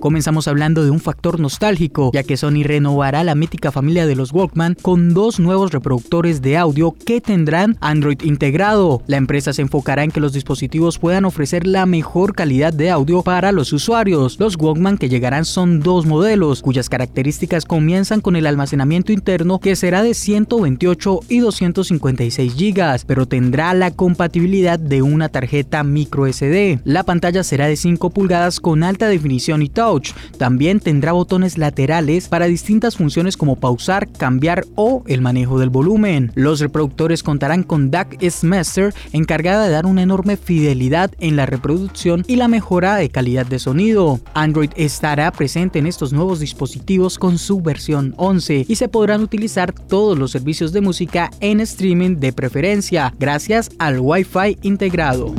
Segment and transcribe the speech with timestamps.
[0.00, 4.32] Comenzamos hablando de un factor nostálgico, ya que Sony renovará la mítica familia de los
[4.32, 9.02] Walkman con dos nuevos reproductores de audio que tendrán Android integrado.
[9.06, 13.20] La empresa se enfocará en que los dispositivos puedan ofrecer la mejor calidad de audio
[13.20, 14.40] para los usuarios.
[14.40, 19.76] Los Walkman que llegarán son dos modelos, cuyas características comienzan con el almacenamiento interno que
[19.76, 26.80] será de 128 y 256 GB, pero tendrá la compatibilidad de una tarjeta micro SD.
[26.84, 29.89] La pantalla será de 5 pulgadas con alta definición y touch
[30.38, 36.32] también tendrá botones laterales para distintas funciones como pausar, cambiar o el manejo del volumen.
[36.34, 42.24] Los reproductores contarán con DAC S-Master encargada de dar una enorme fidelidad en la reproducción
[42.28, 44.20] y la mejora de calidad de sonido.
[44.34, 49.72] Android estará presente en estos nuevos dispositivos con su versión 11 y se podrán utilizar
[49.72, 55.34] todos los servicios de música en streaming de preferencia gracias al Wi-Fi integrado.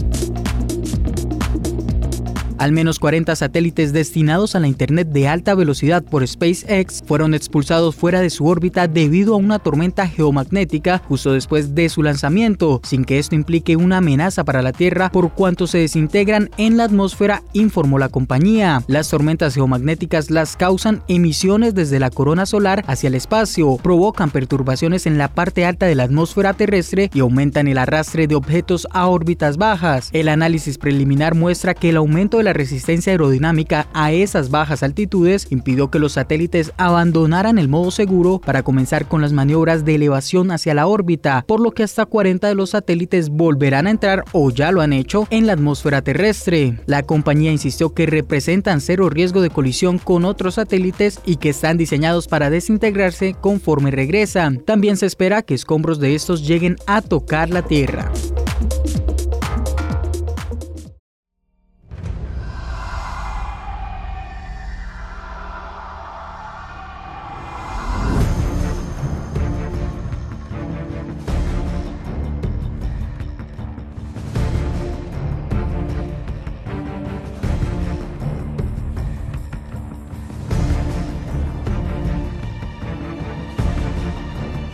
[2.62, 7.96] Al menos 40 satélites destinados a la Internet de alta velocidad por SpaceX fueron expulsados
[7.96, 13.04] fuera de su órbita debido a una tormenta geomagnética justo después de su lanzamiento, sin
[13.04, 17.42] que esto implique una amenaza para la Tierra por cuanto se desintegran en la atmósfera,
[17.54, 18.84] informó la compañía.
[18.86, 25.08] Las tormentas geomagnéticas las causan emisiones desde la corona solar hacia el espacio, provocan perturbaciones
[25.08, 29.08] en la parte alta de la atmósfera terrestre y aumentan el arrastre de objetos a
[29.08, 30.12] órbitas bajas.
[30.14, 35.48] El análisis preliminar muestra que el aumento de la resistencia aerodinámica a esas bajas altitudes
[35.50, 40.52] impidió que los satélites abandonaran el modo seguro para comenzar con las maniobras de elevación
[40.52, 44.52] hacia la órbita, por lo que hasta 40 de los satélites volverán a entrar o
[44.52, 46.80] ya lo han hecho en la atmósfera terrestre.
[46.86, 51.78] La compañía insistió que representan cero riesgo de colisión con otros satélites y que están
[51.78, 54.58] diseñados para desintegrarse conforme regresan.
[54.60, 58.12] También se espera que escombros de estos lleguen a tocar la Tierra.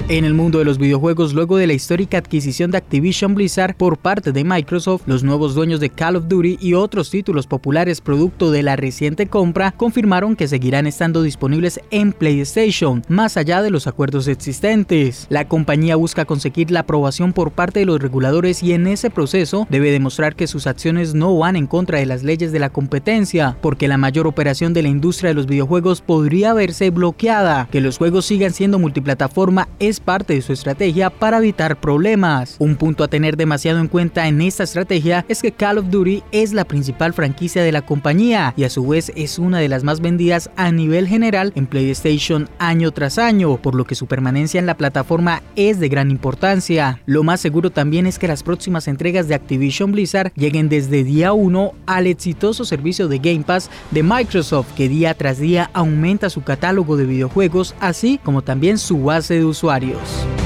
[0.09, 3.97] En el mundo de los videojuegos, luego de la histórica adquisición de Activision Blizzard por
[3.97, 8.49] parte de Microsoft, los nuevos dueños de Call of Duty y otros títulos populares producto
[8.49, 13.85] de la reciente compra confirmaron que seguirán estando disponibles en PlayStation, más allá de los
[13.85, 15.27] acuerdos existentes.
[15.29, 19.67] La compañía busca conseguir la aprobación por parte de los reguladores y en ese proceso
[19.69, 23.57] debe demostrar que sus acciones no van en contra de las leyes de la competencia,
[23.61, 27.67] porque la mayor operación de la industria de los videojuegos podría verse bloqueada.
[27.69, 32.55] Que los juegos sigan siendo multiplataforma es parte de su estrategia para evitar problemas.
[32.59, 36.23] Un punto a tener demasiado en cuenta en esta estrategia es que Call of Duty
[36.31, 39.83] es la principal franquicia de la compañía y a su vez es una de las
[39.83, 44.59] más vendidas a nivel general en PlayStation año tras año, por lo que su permanencia
[44.59, 47.01] en la plataforma es de gran importancia.
[47.05, 51.33] Lo más seguro también es que las próximas entregas de Activision Blizzard lleguen desde día
[51.33, 56.43] 1 al exitoso servicio de Game Pass de Microsoft que día tras día aumenta su
[56.43, 59.86] catálogo de videojuegos así como también su base de usuarios.
[59.87, 60.36] Dios.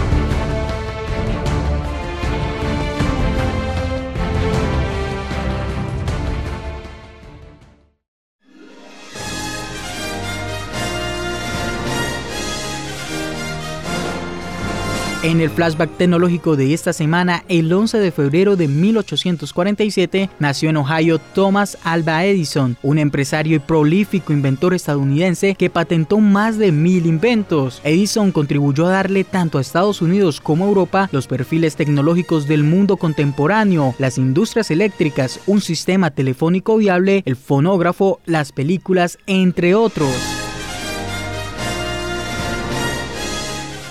[15.23, 20.77] En el flashback tecnológico de esta semana, el 11 de febrero de 1847, nació en
[20.77, 27.05] Ohio Thomas Alva Edison, un empresario y prolífico inventor estadounidense que patentó más de mil
[27.05, 27.81] inventos.
[27.83, 32.63] Edison contribuyó a darle tanto a Estados Unidos como a Europa los perfiles tecnológicos del
[32.63, 40.40] mundo contemporáneo, las industrias eléctricas, un sistema telefónico viable, el fonógrafo, las películas, entre otros.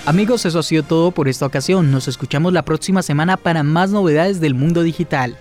[0.05, 1.91] Amigos, eso ha sido todo por esta ocasión.
[1.91, 5.37] Nos escuchamos la próxima semana para más novedades del mundo digital.